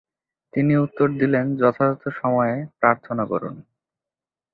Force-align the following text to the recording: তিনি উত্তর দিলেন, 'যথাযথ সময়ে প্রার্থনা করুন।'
তিনি 0.53 0.73
উত্তর 0.77 1.07
দিলেন, 1.19 1.45
'যথাযথ 1.51 2.01
সময়ে 2.19 2.55
প্রার্থনা 2.79 3.23
করুন।' 3.25 3.57